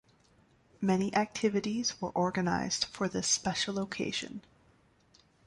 [0.81, 4.41] Many activities were organised for this special occasion.